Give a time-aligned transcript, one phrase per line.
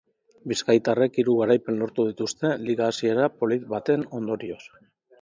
[0.51, 4.63] Bizkaitarrek hiru garaipen lortu dituzte liga hasiera polit baten ondorioz.